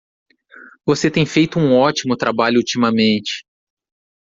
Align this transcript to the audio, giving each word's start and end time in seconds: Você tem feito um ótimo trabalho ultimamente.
Você 0.83 1.11
tem 1.11 1.27
feito 1.27 1.59
um 1.59 1.75
ótimo 1.77 2.17
trabalho 2.17 2.57
ultimamente. 2.57 3.45